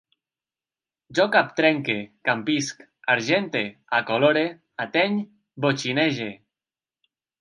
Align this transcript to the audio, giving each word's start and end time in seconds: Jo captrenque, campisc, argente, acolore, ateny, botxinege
Jo 1.17 1.25
captrenque, 1.35 1.97
campisc, 2.29 2.81
argente, 3.15 3.63
acolore, 3.99 4.47
ateny, 4.87 5.21
botxinege 5.67 6.31